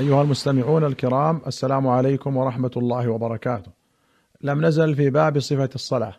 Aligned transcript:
أيها 0.00 0.22
المستمعون 0.22 0.84
الكرام 0.84 1.40
السلام 1.46 1.86
عليكم 1.86 2.36
ورحمة 2.36 2.70
الله 2.76 3.08
وبركاته. 3.08 3.70
لم 4.40 4.66
نزل 4.66 4.94
في 4.94 5.10
باب 5.10 5.38
صفة 5.38 5.68
الصلاة. 5.74 6.14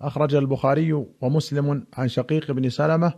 أخرج 0.00 0.34
البخاري 0.34 1.06
ومسلم 1.20 1.84
عن 1.94 2.08
شقيق 2.08 2.52
بن 2.52 2.70
سلمة 2.70 3.14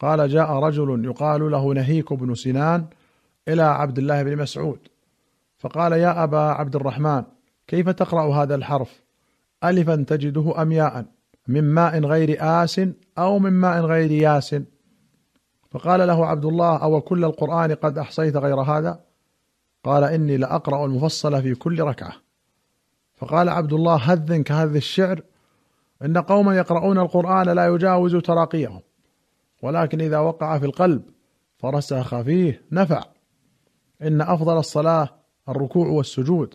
قال 0.00 0.28
جاء 0.28 0.52
رجل 0.52 1.04
يقال 1.04 1.50
له 1.50 1.74
نهيك 1.74 2.12
بن 2.12 2.34
سنان 2.34 2.86
إلى 3.48 3.62
عبد 3.62 3.98
الله 3.98 4.22
بن 4.22 4.36
مسعود 4.36 4.78
فقال 5.58 5.92
يا 5.92 6.24
أبا 6.24 6.38
عبد 6.38 6.76
الرحمن 6.76 7.22
كيف 7.66 7.88
تقرأ 7.88 8.34
هذا 8.42 8.54
الحرف؟ 8.54 9.02
ألفا 9.64 9.96
تجده 9.96 10.62
أم 10.62 10.72
ياء 10.72 11.04
من 11.48 11.64
ماء 11.64 12.00
غير 12.00 12.36
آس 12.40 12.80
أو 13.18 13.38
من 13.38 13.52
ماء 13.52 13.80
غير 13.80 14.10
ياس 14.10 14.56
فقال 15.72 16.08
له 16.08 16.26
عبد 16.26 16.44
الله 16.44 16.76
أو 16.76 17.00
كل 17.00 17.24
القرآن 17.24 17.72
قد 17.72 17.98
أحصيت 17.98 18.36
غير 18.36 18.60
هذا؟ 18.60 19.00
قال 19.84 20.04
إني 20.04 20.36
لأقرأ 20.36 20.86
المفصل 20.86 21.42
في 21.42 21.54
كل 21.54 21.82
ركعة. 21.82 22.12
فقال 23.14 23.48
عبد 23.48 23.72
الله 23.72 23.96
هذ 23.96 24.42
كهذ 24.42 24.76
الشعر 24.76 25.22
إن 26.04 26.18
قوما 26.18 26.56
يقرؤون 26.56 26.98
القرآن 26.98 27.48
لا 27.48 27.66
يجاوز 27.66 28.16
تراقيهم 28.16 28.80
ولكن 29.62 30.00
إذا 30.00 30.18
وقع 30.18 30.58
في 30.58 30.66
القلب 30.66 31.02
فرسخ 31.58 32.20
فيه 32.20 32.62
نفع. 32.72 33.04
إن 34.02 34.20
أفضل 34.20 34.58
الصلاة 34.58 35.08
الركوع 35.48 35.88
والسجود. 35.88 36.54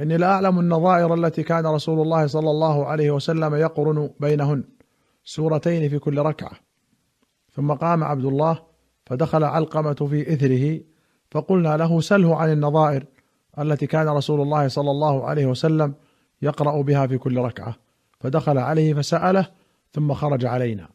إني 0.00 0.16
لأعلم 0.16 0.60
النظائر 0.60 1.14
التي 1.14 1.42
كان 1.42 1.66
رسول 1.66 2.00
الله 2.00 2.26
صلى 2.26 2.50
الله 2.50 2.86
عليه 2.86 3.10
وسلم 3.10 3.54
يقرن 3.54 4.10
بينهن 4.20 4.64
سورتين 5.24 5.88
في 5.88 5.98
كل 5.98 6.18
ركعة. 6.18 6.69
ثم 7.52 7.72
قام 7.72 8.04
عبد 8.04 8.24
الله 8.24 8.62
فدخل 9.06 9.44
علقمة 9.44 9.94
في 9.94 10.32
إثره 10.32 10.80
فقلنا 11.30 11.76
له 11.76 12.00
سله 12.00 12.36
عن 12.36 12.52
النظائر 12.52 13.04
التي 13.58 13.86
كان 13.86 14.08
رسول 14.08 14.40
الله 14.40 14.68
صلى 14.68 14.90
الله 14.90 15.24
عليه 15.24 15.46
وسلم 15.46 15.94
يقرأ 16.42 16.82
بها 16.82 17.06
في 17.06 17.18
كل 17.18 17.38
ركعة. 17.38 17.76
فدخل 18.20 18.58
عليه 18.58 18.94
فسأله 18.94 19.46
ثم 19.92 20.14
خرج 20.14 20.44
علينا. 20.44 20.88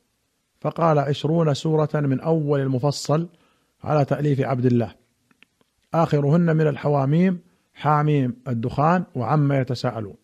فقال 0.61 0.99
عشرون 0.99 1.53
سورة 1.53 1.89
من 1.94 2.19
أول 2.19 2.59
المفصل 2.59 3.27
على 3.83 4.05
تأليف 4.05 4.41
عبد 4.41 4.66
الله. 4.66 4.95
آخرهن 5.94 6.55
من 6.55 6.67
الحواميم 6.67 7.39
حاميم 7.73 8.35
الدخان 8.47 9.03
وعما 9.16 9.59
يتساءلون. 9.59 10.16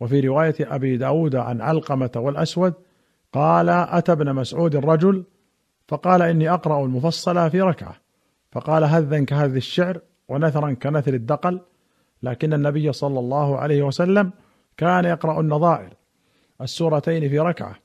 وفي 0.00 0.20
رواية 0.20 0.54
أبي 0.60 0.96
داود 0.96 1.36
عن 1.36 1.60
علقمة 1.60 2.10
والأسود 2.16 2.74
قال 3.32 3.68
أتى 3.68 4.12
ابن 4.12 4.34
مسعود 4.34 4.76
الرجل 4.76 5.24
فقال 5.88 6.22
إني 6.22 6.50
أقرأ 6.50 6.84
المفصل 6.84 7.50
في 7.50 7.60
ركعة. 7.60 7.94
فقال 8.52 8.84
هذا 8.84 9.24
كهذ 9.24 9.56
الشعر 9.56 10.00
ونثرا 10.28 10.72
كنثر 10.72 11.14
الدقل 11.14 11.60
لكن 12.22 12.52
النبي 12.52 12.92
صلى 12.92 13.18
الله 13.18 13.58
عليه 13.58 13.82
وسلم 13.82 14.30
كان 14.76 15.04
يقرأ 15.04 15.40
النظائر 15.40 15.94
السورتين 16.60 17.28
في 17.28 17.38
ركعة 17.38 17.76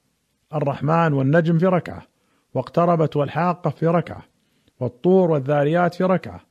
الرحمن 0.53 1.13
والنجم 1.13 1.57
في 1.59 1.65
ركعة 1.65 2.03
واقتربت 2.53 3.15
والحاقة 3.15 3.69
في 3.69 3.87
ركعة 3.87 4.23
والطور 4.79 5.31
والذاريات 5.31 5.93
في 5.93 6.03
ركعة 6.03 6.41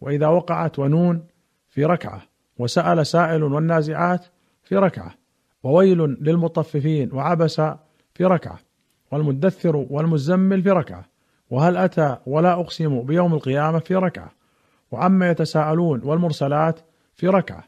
وإذا 0.00 0.26
وقعت 0.26 0.78
ونون 0.78 1.26
في 1.68 1.84
ركعة 1.84 2.22
وسأل 2.58 3.06
سائل 3.06 3.42
والنازعات 3.42 4.26
في 4.62 4.76
ركعة 4.76 5.14
وويل 5.62 5.98
للمطففين 5.98 7.12
وعبس 7.12 7.60
في 8.14 8.24
ركعة. 8.24 8.58
والمدثر 9.12 9.86
والمزمل 9.90 10.62
في 10.62 10.70
ركعة 10.70 11.04
وهل 11.50 11.76
أتى 11.76 12.16
ولا 12.26 12.52
أقسم 12.52 13.02
بيوم 13.02 13.34
القيامة 13.34 13.78
في 13.78 13.94
ركعة 13.94 14.32
وعما 14.90 15.30
يتساءلون 15.30 16.00
والمرسلات 16.04 16.80
في 17.14 17.28
ركعة 17.28 17.64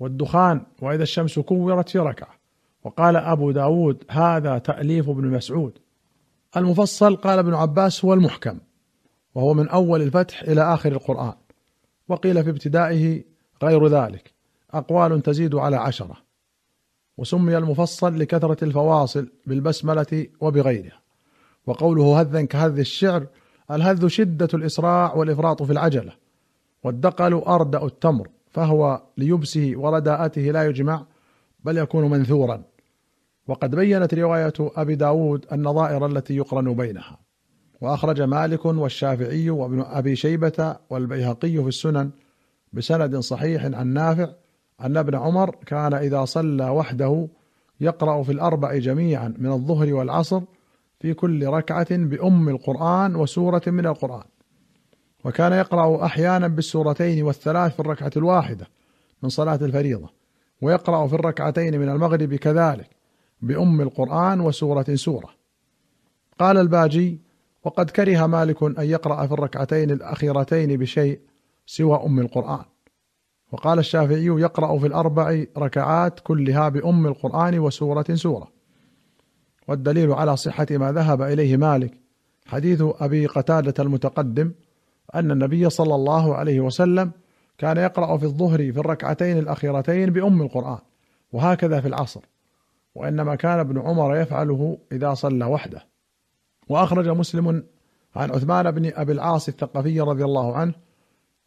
والدخان 0.00 0.62
وإذا 0.82 1.02
الشمس 1.02 1.38
كورت 1.38 1.88
في 1.88 1.98
ركعة. 1.98 2.38
وقال 2.84 3.16
أبو 3.16 3.50
داود 3.50 4.04
هذا 4.10 4.58
تأليف 4.58 5.08
ابن 5.08 5.26
مسعود. 5.26 5.78
المفصل 6.56 7.16
قال 7.16 7.38
ابن 7.38 7.54
عباس 7.54 8.04
هو 8.04 8.14
المحكم 8.14 8.58
وهو 9.34 9.54
من 9.54 9.68
أول 9.68 10.02
الفتح 10.02 10.42
إلى 10.42 10.74
آخر 10.74 10.92
القرآن 10.92 11.34
وقيل 12.08 12.44
في 12.44 12.50
ابتدائه 12.50 13.24
غير 13.62 13.86
ذلك 13.86 14.32
أقوال 14.70 15.22
تزيد 15.22 15.54
على 15.54 15.76
عشرة. 15.76 16.27
وسمي 17.18 17.58
المفصل 17.58 18.18
لكثرة 18.18 18.64
الفواصل 18.64 19.28
بالبسملة 19.46 20.26
وبغيرها. 20.40 21.00
وقوله 21.66 22.20
هذا 22.20 22.42
كهذ 22.42 22.78
الشعر 22.78 23.26
الهذ 23.70 24.06
شدة 24.06 24.48
الإسراع 24.54 25.14
والإفراط 25.14 25.62
في 25.62 25.72
العجلة 25.72 26.12
والدقل 26.84 27.34
أردأ 27.34 27.84
التمر 27.86 28.28
فهو 28.50 29.02
ليبسه 29.16 29.72
ورداءته 29.76 30.42
لا 30.42 30.66
يجمع 30.66 31.06
بل 31.64 31.78
يكون 31.78 32.10
منثورا. 32.10 32.62
وقد 33.46 33.74
بينت 33.74 34.14
رواية 34.14 34.52
أبي 34.60 34.94
داود 34.94 35.46
النظائر 35.52 36.06
التي 36.06 36.36
يقرن 36.36 36.74
بينها. 36.74 37.18
وأخرج 37.80 38.22
مالك 38.22 38.64
والشافعي 38.64 39.50
وابن 39.50 39.80
أبي 39.80 40.16
شيبة 40.16 40.76
والبيهقي 40.90 41.62
في 41.62 41.68
السنن 41.68 42.10
بسند 42.72 43.16
صحيح 43.16 43.64
عن 43.64 43.86
نافع 43.86 44.28
أن 44.80 44.96
ابن 44.96 45.14
عمر 45.14 45.56
كان 45.66 45.94
إذا 45.94 46.24
صلى 46.24 46.68
وحده 46.68 47.28
يقرأ 47.80 48.22
في 48.22 48.32
الأربع 48.32 48.76
جميعا 48.76 49.34
من 49.38 49.52
الظهر 49.52 49.94
والعصر 49.94 50.40
في 51.00 51.14
كل 51.14 51.46
ركعة 51.46 51.96
بأم 51.96 52.48
القرآن 52.48 53.16
وسورة 53.16 53.62
من 53.66 53.86
القرآن. 53.86 54.24
وكان 55.24 55.52
يقرأ 55.52 56.04
أحيانا 56.04 56.48
بالسورتين 56.48 57.22
والثلاث 57.22 57.74
في 57.74 57.80
الركعة 57.80 58.10
الواحدة 58.16 58.66
من 59.22 59.28
صلاة 59.28 59.58
الفريضة 59.62 60.08
ويقرأ 60.62 61.06
في 61.06 61.14
الركعتين 61.14 61.80
من 61.80 61.88
المغرب 61.88 62.34
كذلك 62.34 62.90
بأم 63.42 63.80
القرآن 63.80 64.40
وسورة 64.40 64.94
سورة. 64.94 65.28
قال 66.38 66.58
الباجي 66.58 67.20
وقد 67.64 67.90
كره 67.90 68.26
مالك 68.26 68.62
أن 68.62 68.84
يقرأ 68.84 69.26
في 69.26 69.32
الركعتين 69.32 69.90
الأخيرتين 69.90 70.76
بشيء 70.76 71.20
سوى 71.66 72.00
أم 72.04 72.18
القرآن. 72.18 72.64
وقال 73.52 73.78
الشافعي 73.78 74.24
يقرأ 74.24 74.78
في 74.78 74.86
الأربع 74.86 75.44
ركعات 75.58 76.20
كلها 76.20 76.68
بأم 76.68 77.06
القرآن 77.06 77.58
وسورة 77.58 78.04
سورة. 78.14 78.48
والدليل 79.68 80.12
على 80.12 80.36
صحة 80.36 80.66
ما 80.70 80.92
ذهب 80.92 81.22
إليه 81.22 81.56
مالك 81.56 82.00
حديث 82.46 82.82
أبي 83.00 83.26
قتادة 83.26 83.82
المتقدم 83.84 84.52
أن 85.14 85.30
النبي 85.30 85.70
صلى 85.70 85.94
الله 85.94 86.34
عليه 86.34 86.60
وسلم 86.60 87.10
كان 87.58 87.76
يقرأ 87.76 88.16
في 88.16 88.24
الظهر 88.24 88.72
في 88.72 88.78
الركعتين 88.78 89.38
الأخيرتين 89.38 90.10
بأم 90.10 90.42
القرآن 90.42 90.78
وهكذا 91.32 91.80
في 91.80 91.88
العصر 91.88 92.20
وإنما 92.94 93.34
كان 93.34 93.58
ابن 93.58 93.78
عمر 93.78 94.16
يفعله 94.16 94.78
إذا 94.92 95.14
صلى 95.14 95.44
وحده. 95.44 95.86
وأخرج 96.68 97.08
مسلم 97.08 97.64
عن 98.16 98.30
عثمان 98.30 98.70
بن 98.70 98.92
أبي 98.94 99.12
العاص 99.12 99.48
الثقفي 99.48 100.00
رضي 100.00 100.24
الله 100.24 100.56
عنه 100.56 100.74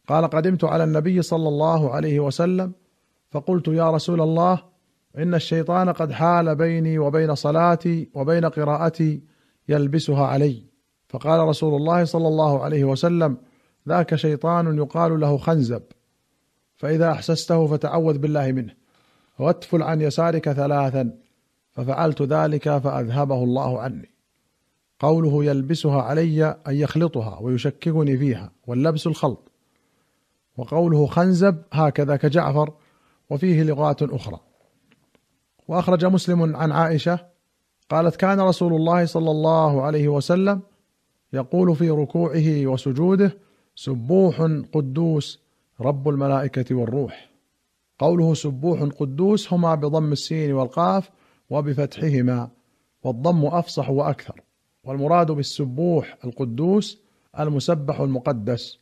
قال 0.08 0.28
قدمت 0.28 0.64
على 0.64 0.84
النبي 0.84 1.22
صلى 1.22 1.48
الله 1.48 1.92
عليه 1.92 2.20
وسلم 2.20 2.72
فقلت 3.32 3.68
يا 3.68 3.92
رسول 3.92 4.22
الله 4.22 4.64
إن 5.18 5.34
الشيطان 5.34 5.90
قد 5.90 6.12
حال 6.12 6.56
بيني 6.56 7.00
وبين 7.00 7.36
صلاتي 7.36 8.10
وبين 8.14 8.46
قراءتي 8.46 9.22
يلبسها 9.70 10.26
علي. 10.26 10.64
فقال 11.10 11.40
رسول 11.40 11.76
الله 11.76 12.06
صلى 12.06 12.28
الله 12.28 12.64
عليه 12.64 12.84
وسلم 12.84 13.38
ذاك 13.90 14.16
شيطان 14.16 14.78
يقال 14.78 15.20
له 15.20 15.38
خنزب 15.38 15.84
فإذا 16.76 17.12
أحسسته 17.12 17.68
فتعوذ 17.68 18.18
بالله 18.18 18.52
منه. 18.52 18.74
واتفل 19.40 19.84
عن 19.84 20.02
يسارك 20.02 20.52
ثلاثا 20.52 21.18
ففعلت 21.72 22.22
ذلك 22.22 22.78
فأذهبه 22.78 23.44
الله 23.44 23.80
عني. 23.80 24.10
قوله 25.00 25.46
يلبسها 25.46 26.02
علي 26.02 26.46
ان 26.68 26.76
يخلطها 26.76 27.40
ويشككني 27.42 28.18
فيها 28.18 28.52
واللبس 28.68 29.08
الخلط. 29.08 29.51
وقوله 30.58 31.06
خنزب 31.06 31.58
هكذا 31.72 32.16
كجعفر 32.16 32.74
وفيه 33.30 33.64
لغات 33.64 34.04
أخرى. 34.04 34.40
وأخرج 35.68 36.06
مسلم 36.06 36.56
عن 36.56 36.72
عائشة 36.72 37.20
قالت 37.90 38.16
كان 38.16 38.42
رسول 38.42 38.74
الله 38.74 39.06
صلى 39.06 39.32
الله 39.32 39.82
عليه 39.82 40.08
وسلم 40.08 40.62
يقول 41.34 41.76
في 41.76 41.90
ركوعه 41.90 42.68
وسجوده 42.68 43.38
سبوح 43.76 44.42
قدوس 44.74 45.40
رب 45.82 46.10
الملائكة 46.10 46.76
والروح 46.76 47.32
قوله 48.00 48.34
سبوح 48.34 48.82
قدوس 48.82 49.54
هما 49.54 49.76
بضم 49.76 50.12
السين 50.12 50.54
والقاف 50.54 51.10
وبفتحهما 51.50 52.50
والضم 53.04 53.46
أفصح 53.46 53.90
وأكثر. 53.90 54.42
والمراد 54.84 55.32
بالسبوح 55.32 56.18
القدوس 56.26 57.02
المسبح 57.40 58.00
المقدس. 58.00 58.80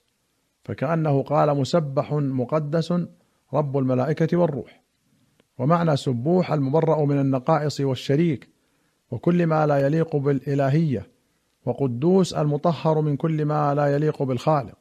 فكأنه 0.69 1.24
قال 1.24 1.57
مسبح 1.57 2.13
مقدس 2.13 2.94
رب 3.54 3.77
الملائكة 3.77 4.38
والروح. 4.38 4.83
ومعنى 5.57 5.98
سبوح 5.98 6.51
المبرأ 6.54 7.06
من 7.06 7.19
النقائص 7.19 7.81
والشريك 7.81 8.50
وكل 9.12 9.48
ما 9.48 9.68
لا 9.68 9.77
يليق 9.77 10.16
بالإلهية 10.16 11.07
وقدوس 11.66 12.33
المطهر 12.33 13.01
من 13.01 13.18
كل 13.18 13.45
ما 13.45 13.75
لا 13.75 13.95
يليق 13.95 14.24
بالخالق. 14.24 14.75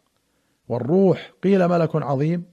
والروح 0.68 1.32
قيل 1.42 1.68
ملك 1.68 1.96
عظيم 1.96 2.44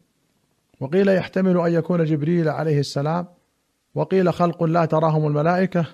وقيل 0.80 1.08
يحتمل 1.08 1.58
أن 1.58 1.74
يكون 1.74 2.04
جبريل 2.04 2.50
عليه 2.50 2.80
السلام 2.80 3.28
وقيل 3.96 4.34
خلق 4.34 4.64
لا 4.64 4.86
تراهم 4.86 5.28
الملائكة 5.28 5.86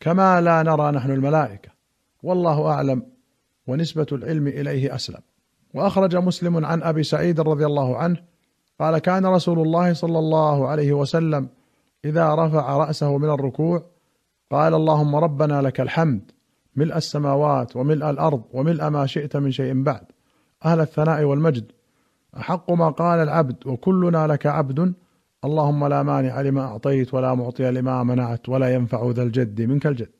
كما 0.00 0.40
لا 0.40 0.62
نرى 0.62 0.90
نحن 0.92 1.10
الملائكة. 1.10 1.70
والله 2.22 2.66
أعلم 2.66 3.06
ونسبة 3.66 4.06
العلم 4.12 4.46
إليه 4.48 4.94
أسلم. 4.94 5.27
وأخرج 5.74 6.16
مسلم 6.16 6.64
عن 6.64 6.82
أبي 6.82 7.02
سعيد 7.02 7.40
رضي 7.40 7.66
الله 7.66 7.96
عنه 7.96 8.16
قال 8.80 8.98
كان 8.98 9.26
رسول 9.26 9.58
الله 9.58 9.92
صلى 9.92 10.18
الله 10.18 10.68
عليه 10.68 10.92
وسلم 10.92 11.48
إذا 12.04 12.34
رفع 12.34 12.76
رأسه 12.76 13.18
من 13.18 13.30
الركوع 13.30 13.82
قال 14.50 14.74
اللهم 14.74 15.16
ربنا 15.16 15.62
لك 15.62 15.80
الحمد 15.80 16.30
ملء 16.76 16.96
السماوات 16.96 17.76
وملء 17.76 18.10
الأرض 18.10 18.42
وملء 18.52 18.88
ما 18.88 19.06
شئت 19.06 19.36
من 19.36 19.50
شيء 19.50 19.82
بعد 19.82 20.04
أهل 20.64 20.80
الثناء 20.80 21.24
والمجد 21.24 21.72
أحق 22.36 22.72
ما 22.72 22.90
قال 22.90 23.20
العبد 23.20 23.66
وكلنا 23.66 24.26
لك 24.26 24.46
عبد 24.46 24.94
اللهم 25.44 25.86
لا 25.86 26.02
مانع 26.02 26.40
لما 26.40 26.62
أعطيت 26.62 27.14
ولا 27.14 27.34
معطي 27.34 27.70
لما 27.70 28.02
منعت 28.02 28.48
ولا 28.48 28.74
ينفع 28.74 29.10
ذا 29.10 29.22
الجد 29.22 29.62
منك 29.62 29.86
الجد. 29.86 30.10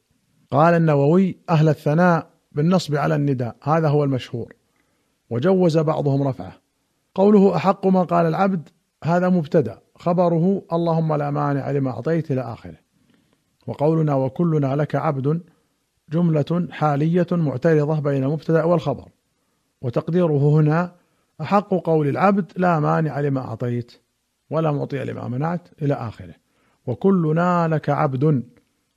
قال 0.50 0.74
النووي 0.74 1.38
أهل 1.50 1.68
الثناء 1.68 2.30
بالنصب 2.52 2.94
على 2.94 3.14
النداء 3.14 3.56
هذا 3.62 3.88
هو 3.88 4.04
المشهور. 4.04 4.52
وجوز 5.30 5.78
بعضهم 5.78 6.28
رفعه. 6.28 6.52
قوله 7.14 7.56
أحق 7.56 7.86
ما 7.86 8.02
قال 8.02 8.26
العبد 8.26 8.68
هذا 9.04 9.28
مبتدأ. 9.28 9.78
خبره 9.94 10.62
اللهم 10.72 11.14
لا 11.14 11.30
مانع 11.30 11.70
لما 11.70 11.90
أعطيت 11.90 12.30
إلى 12.30 12.40
آخره. 12.40 12.76
وقولنا 13.66 14.14
وكلنا 14.14 14.76
لك 14.76 14.94
عبد 14.94 15.40
جملة 16.10 16.68
حالية 16.70 17.26
معترضة 17.32 18.00
بين 18.00 18.24
المبتدا 18.24 18.64
والخبر. 18.64 19.08
وتقديره 19.82 20.50
هنا 20.60 20.92
أحق 21.40 21.74
قول 21.74 22.08
العبد 22.08 22.52
لا 22.56 22.80
مانع 22.80 23.20
لما 23.20 23.40
أعطيت 23.40 23.92
ولا 24.50 24.72
معطي 24.72 25.04
لما 25.04 25.28
منعت 25.28 25.68
إلى 25.82 25.94
آخره. 25.94 26.34
وكلنا 26.86 27.68
لك 27.68 27.88
عبد 27.88 28.42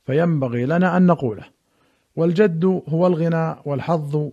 فينبغي 0.05 0.65
لنا 0.65 0.97
أن 0.97 1.05
نقوله. 1.05 1.45
والجد 2.15 2.65
هو 2.89 3.07
الغنى 3.07 3.55
والحظ 3.65 4.31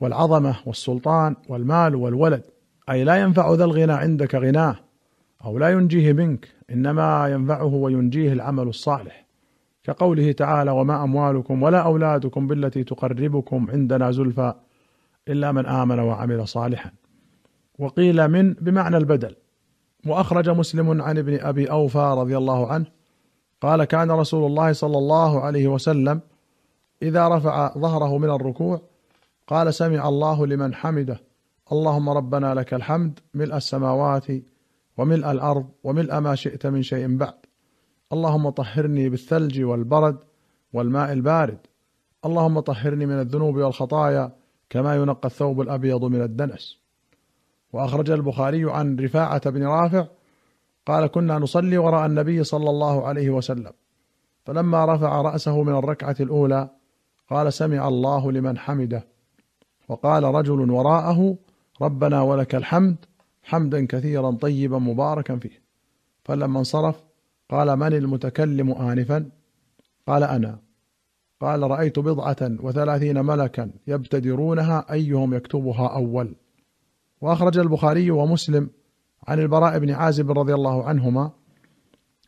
والعظمة 0.00 0.56
والسلطان 0.66 1.36
والمال 1.48 1.94
والولد. 1.94 2.42
أي 2.90 3.04
لا 3.04 3.16
ينفع 3.16 3.54
ذا 3.54 3.64
الغنى 3.64 3.92
عندك 3.92 4.34
غناه 4.34 4.76
أو 5.44 5.58
لا 5.58 5.70
ينجيه 5.70 6.12
منك 6.12 6.48
إنما 6.70 7.28
ينفعه 7.28 7.74
وينجيه 7.74 8.32
العمل 8.32 8.68
الصالح. 8.68 9.26
كقوله 9.84 10.32
تعالى 10.32 10.70
وما 10.70 11.04
أموالكم 11.04 11.62
ولا 11.62 11.78
أولادكم 11.78 12.46
بالتي 12.46 12.84
تقربكم 12.84 13.70
عندنا 13.70 14.10
زلفى 14.10 14.54
إلا 15.28 15.52
من 15.52 15.66
آمن 15.66 15.98
وعمل 15.98 16.48
صالحا. 16.48 16.90
وقيل 17.78 18.28
من 18.28 18.52
بمعنى 18.52 18.96
البدل. 18.96 19.36
وأخرج 20.06 20.48
مسلم 20.48 21.02
عن 21.02 21.18
ابن 21.18 21.38
أبي 21.40 21.70
أوفى 21.70 22.14
رضي 22.18 22.36
الله 22.36 22.72
عنه 22.72 22.86
قال 23.60 23.84
كان 23.84 24.10
رسول 24.10 24.46
الله 24.46 24.72
صلى 24.72 24.98
الله 24.98 25.40
عليه 25.40 25.68
وسلم 25.68 26.20
إذا 27.02 27.28
رفع 27.28 27.78
ظهره 27.78 28.18
من 28.18 28.30
الركوع 28.30 28.80
قال 29.46 29.74
سمع 29.74 30.08
الله 30.08 30.46
لمن 30.46 30.74
حمده. 30.74 31.20
اللهم 31.72 32.08
ربنا 32.08 32.54
لك 32.54 32.74
الحمد 32.74 33.20
ملء 33.34 33.56
السماوات 33.56 34.26
وملء 34.96 35.30
الأرض 35.30 35.68
وملء 35.84 36.20
ما 36.20 36.34
شئت 36.34 36.66
من 36.66 36.82
شيء 36.82 37.16
بعد. 37.16 37.34
اللهم 38.12 38.50
طهرني 38.50 39.08
بالثلج 39.08 39.62
والبرد 39.62 40.18
والماء 40.72 41.12
البارد. 41.12 41.58
اللهم 42.24 42.60
طهرني 42.60 43.06
من 43.06 43.20
الذنوب 43.20 43.56
والخطايا 43.56 44.32
كما 44.70 44.96
ينقى 44.96 45.28
الثوب 45.28 45.60
الأبيض 45.60 46.04
من 46.04 46.22
الدنس. 46.22 46.78
وأخرج 47.72 48.10
البخاري 48.10 48.70
عن 48.70 48.96
رفاعة 48.96 49.50
بن 49.50 49.66
رافع 49.66 50.06
قال 50.86 51.06
كنا 51.06 51.38
نصلي 51.38 51.78
وراء 51.78 52.06
النبي 52.06 52.44
صلى 52.44 52.70
الله 52.70 53.06
عليه 53.06 53.30
وسلم. 53.30 53.72
فلما 54.44 54.94
رفع 54.94 55.20
رأسه 55.20 55.62
من 55.62 55.74
الركعة 55.76 56.16
الأولى 56.20 56.70
قال 57.30 57.52
سمع 57.52 57.88
الله 57.88 58.32
لمن 58.32 58.58
حمده. 58.58 59.13
وقال 59.88 60.24
رجل 60.24 60.70
وراءه 60.70 61.36
ربنا 61.82 62.22
ولك 62.22 62.54
الحمد 62.54 62.96
حمدا 63.42 63.86
كثيرا 63.86 64.30
طيبا 64.30 64.78
مباركا 64.78 65.36
فيه. 65.36 65.62
فلما 66.24 66.58
انصرف 66.58 67.04
قال 67.50 67.76
من 67.76 67.92
المتكلم 67.92 68.72
آنفا؟ 68.72 69.30
قال 70.06 70.22
أنا. 70.22 70.58
قال 71.40 71.62
رأيت 71.62 71.98
بضعة 71.98 72.36
وثلاثين 72.42 73.24
ملكا 73.24 73.70
يبتدرونها 73.86 74.92
أيهم 74.92 75.34
يكتبها 75.34 75.86
أول؟ 75.86 76.34
وأخرج 77.20 77.58
البخاري 77.58 78.10
ومسلم 78.10 78.70
عن 79.28 79.40
البراء 79.40 79.78
بن 79.78 79.90
عازب 79.90 80.38
رضي 80.38 80.54
الله 80.54 80.84
عنهما 80.84 81.30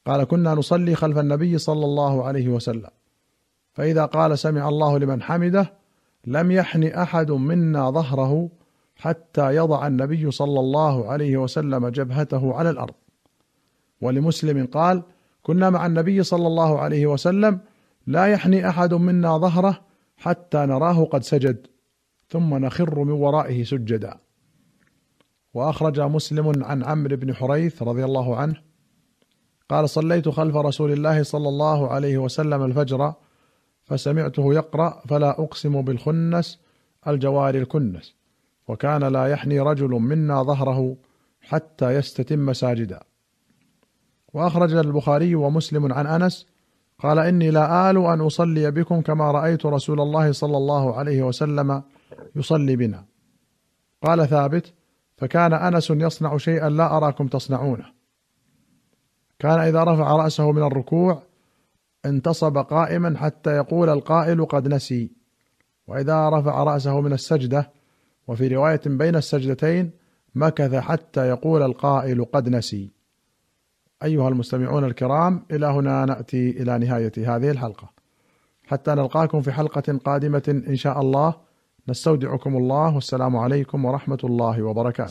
قال 0.07 0.25
كنا 0.25 0.55
نصلي 0.55 0.95
خلف 0.95 1.19
النبي 1.19 1.59
صلى 1.59 1.85
الله 1.85 2.25
عليه 2.25 2.49
وسلم 2.49 2.91
فإذا 3.73 4.05
قال 4.05 4.39
سمع 4.39 4.69
الله 4.69 4.99
لمن 4.99 5.23
حمده 5.23 5.73
لم 6.27 6.51
يحن 6.51 6.85
أحد 6.85 7.31
منا 7.31 7.91
ظهره 7.91 8.51
حتى 8.97 9.57
يضع 9.57 9.87
النبي 9.87 10.31
صلى 10.31 10.61
الله 10.61 11.11
عليه 11.11 11.37
وسلم 11.37 11.89
جبهته 11.89 12.55
على 12.55 12.71
الأرض. 12.71 12.95
ولمسلم 14.01 14.67
قال 14.67 15.03
كنا 15.43 15.71
مع 15.71 15.87
النبي 15.87 16.23
صلى 16.23 16.47
الله 16.47 16.79
عليه 16.81 17.07
وسلم 17.07 17.61
لا 18.07 18.27
يحني 18.27 18.69
أحد 18.69 18.95
منا 18.95 19.39
ظهره 19.39 19.81
حتى 20.17 20.59
نراه 20.59 21.05
قد 21.05 21.23
سجد 21.23 21.67
ثم 22.29 22.55
نخر 22.55 23.05
من 23.05 23.13
ورائه 23.13 23.65
سجدا. 23.65 24.17
وأخرج 25.55 26.01
مسلم 26.01 26.65
عن 26.65 26.85
عمرو 26.85 27.17
بن 27.17 27.35
حريث 27.35 27.83
رضي 27.83 28.05
الله 28.05 28.37
عنه 28.37 28.55
قال 29.69 29.89
صليت 29.89 30.29
خلف 30.29 30.57
رسول 30.57 30.93
الله 30.93 31.23
صلى 31.23 31.49
الله 31.49 31.89
عليه 31.89 32.19
وسلم 32.19 32.65
الفجر 32.65 33.15
فسمعته 33.87 34.55
يقرأ 34.55 35.03
فلا 35.09 35.31
أقسم 35.31 35.83
بالخنس 35.83 36.61
الجوار 37.09 37.55
الكنس 37.55 38.15
وكان 38.69 39.05
لا 39.05 39.27
يحني 39.27 39.61
رجل 39.61 39.91
منا 39.91 40.43
ظهره 40.43 40.97
حتى 41.41 41.95
يستتم 41.95 42.53
ساجدا. 42.53 43.01
وأخرج 44.35 44.75
البخاري 44.75 45.35
ومسلم 45.35 45.93
عن 45.93 46.07
أنس 46.07 46.47
قال 46.99 47.19
إني 47.19 47.51
لا 47.51 47.91
آل 47.91 47.97
أن 47.97 48.21
أصلي 48.21 48.71
بكم 48.71 49.01
كما 49.01 49.31
رأيت 49.31 49.67
رسول 49.67 50.01
الله 50.01 50.33
صلى 50.33 50.57
الله 50.57 50.97
عليه 50.97 51.23
وسلم 51.23 51.83
يصلي 52.37 52.77
بنا. 52.77 53.05
قال 54.03 54.29
ثابت 54.29 54.73
فكان 55.17 55.53
أنس 55.53 55.91
يصنع 55.91 56.37
شيئا 56.37 56.69
لا 56.69 56.97
أراكم 56.97 57.27
تصنعونه. 57.27 57.85
كان 59.39 59.59
إذا 59.59 59.85
رفع 59.85 60.17
رأسه 60.17 60.53
من 60.53 60.63
الركوع 60.63 61.23
انتصب 62.07 62.59
قائما 62.59 63.19
حتى 63.19 63.51
يقول 63.51 63.89
القائل 63.89 64.45
قد 64.45 64.69
نسي. 64.69 65.11
وإذا 65.87 66.29
رفع 66.29 66.63
رأسه 66.63 67.01
من 67.01 67.13
السجدة 67.13 67.71
وفي 68.29 68.49
رواية 68.49 68.81
بين 68.87 69.17
السجدتين 69.17 69.91
مكث 70.35 70.75
حتى 70.75 71.29
يقول 71.29 71.63
القائل 71.63 72.25
قد 72.25 72.49
نسي. 72.49 72.91
أيها 74.05 74.29
المستمعون 74.29 74.85
الكرام 74.85 75.47
إلى 75.51 75.67
هنا 75.67 76.05
نأتي 76.05 76.51
إلى 76.51 76.79
نهاية 76.79 77.13
هذه 77.37 77.51
الحلقة. 77.51 77.91
حتى 78.67 78.91
نلقاكم 78.91 79.41
في 79.41 79.53
حلقة 79.53 79.99
قادمة 80.05 80.63
إن 80.69 80.77
شاء 80.77 81.01
الله. 81.01 81.35
نستودعكم 81.89 82.57
الله 82.57 82.95
والسلام 82.95 83.37
عليكم 83.37 83.85
ورحمة 83.85 84.19
الله 84.25 84.63
وبركاته. 84.63 85.05